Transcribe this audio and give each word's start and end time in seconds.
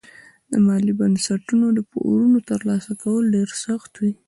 له 0.51 0.57
مالي 0.67 0.93
بنسټونو 0.99 1.65
د 1.77 1.79
پورونو 1.91 2.37
ترلاسه 2.49 2.91
کول 3.01 3.23
ډېر 3.35 3.49
سخت 3.65 3.91
وي. 4.01 4.11